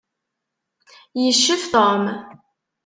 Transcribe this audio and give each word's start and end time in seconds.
Yeccef 1.21 1.63
Tom. 1.73 2.01